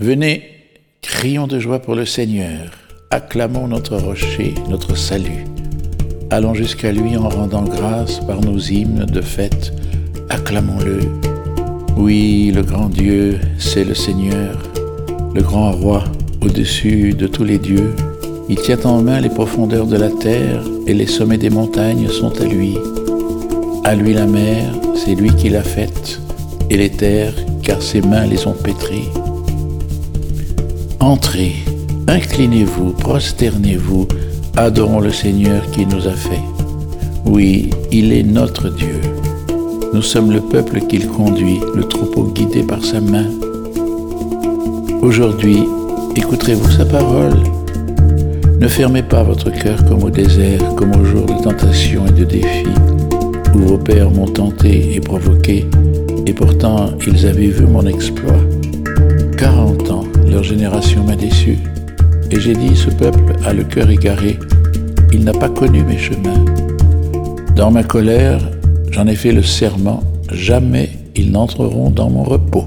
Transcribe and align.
Venez, 0.00 0.42
crions 1.02 1.46
de 1.46 1.60
joie 1.60 1.78
pour 1.78 1.94
le 1.94 2.04
Seigneur, 2.04 2.72
acclamons 3.12 3.68
notre 3.68 3.96
rocher, 3.96 4.52
notre 4.68 4.96
salut. 4.96 5.44
Allons 6.30 6.52
jusqu'à 6.52 6.90
lui 6.90 7.16
en 7.16 7.28
rendant 7.28 7.62
grâce 7.62 8.18
par 8.18 8.40
nos 8.40 8.58
hymnes 8.58 9.06
de 9.06 9.20
fête, 9.20 9.72
acclamons-le. 10.30 10.98
Oui, 11.96 12.50
le 12.52 12.62
grand 12.62 12.88
Dieu, 12.88 13.38
c'est 13.56 13.84
le 13.84 13.94
Seigneur, 13.94 14.58
le 15.32 15.42
grand 15.42 15.70
roi 15.70 16.02
au-dessus 16.42 17.14
de 17.14 17.28
tous 17.28 17.44
les 17.44 17.58
dieux. 17.58 17.94
Il 18.48 18.56
tient 18.56 18.84
en 18.86 19.00
main 19.00 19.20
les 19.20 19.28
profondeurs 19.28 19.86
de 19.86 19.96
la 19.96 20.10
terre 20.10 20.64
et 20.88 20.94
les 20.94 21.06
sommets 21.06 21.38
des 21.38 21.50
montagnes 21.50 22.08
sont 22.08 22.40
à 22.40 22.44
lui. 22.46 22.76
À 23.84 23.94
lui 23.94 24.12
la 24.12 24.26
mer, 24.26 24.74
c'est 24.96 25.14
lui 25.14 25.32
qui 25.36 25.50
l'a 25.50 25.62
faite, 25.62 26.20
et 26.68 26.78
les 26.78 26.90
terres, 26.90 27.36
car 27.62 27.80
ses 27.80 28.00
mains 28.00 28.26
les 28.26 28.48
ont 28.48 28.54
pétries. 28.54 29.08
Entrez, 31.04 31.52
inclinez-vous, 32.08 32.92
prosternez-vous, 32.92 34.08
adorons 34.56 35.00
le 35.00 35.12
Seigneur 35.12 35.70
qui 35.70 35.84
nous 35.84 36.08
a 36.08 36.12
fait. 36.12 36.40
Oui, 37.26 37.68
il 37.92 38.10
est 38.10 38.22
notre 38.22 38.70
Dieu. 38.70 39.02
Nous 39.92 40.00
sommes 40.00 40.32
le 40.32 40.40
peuple 40.40 40.80
qu'il 40.86 41.06
conduit, 41.06 41.60
le 41.74 41.84
troupeau 41.84 42.22
guidé 42.34 42.62
par 42.62 42.82
sa 42.82 43.02
main. 43.02 43.26
Aujourd'hui, 45.02 45.64
écouterez-vous 46.16 46.70
sa 46.70 46.86
parole 46.86 47.36
Ne 48.58 48.66
fermez 48.66 49.02
pas 49.02 49.22
votre 49.22 49.50
cœur 49.50 49.84
comme 49.84 50.04
au 50.04 50.10
désert, 50.10 50.74
comme 50.74 50.96
au 50.98 51.04
jour 51.04 51.26
de 51.26 51.42
tentation 51.42 52.06
et 52.06 52.12
de 52.12 52.24
défi, 52.24 52.64
où 53.54 53.58
vos 53.58 53.78
pères 53.78 54.10
m'ont 54.10 54.24
tenté 54.24 54.94
et 54.94 55.00
provoqué, 55.00 55.66
et 56.24 56.32
pourtant 56.32 56.92
ils 57.06 57.26
avaient 57.26 57.48
vu 57.48 57.66
mon 57.66 57.86
exploit. 57.86 58.40
40 60.34 60.40
ans, 60.40 60.40
leur 60.40 60.42
génération 60.42 61.04
m'a 61.04 61.16
déçu, 61.16 61.58
et 62.30 62.40
j'ai 62.40 62.54
dit, 62.54 62.76
ce 62.76 62.90
peuple 62.90 63.34
a 63.44 63.52
le 63.52 63.64
cœur 63.64 63.90
égaré, 63.90 64.38
il 65.12 65.24
n'a 65.24 65.32
pas 65.32 65.48
connu 65.48 65.82
mes 65.82 65.98
chemins. 65.98 66.44
Dans 67.54 67.70
ma 67.70 67.84
colère, 67.84 68.40
j'en 68.90 69.06
ai 69.06 69.14
fait 69.14 69.32
le 69.32 69.42
serment, 69.42 70.02
jamais 70.30 70.90
ils 71.14 71.30
n'entreront 71.30 71.90
dans 71.90 72.10
mon 72.10 72.24
repos. 72.24 72.66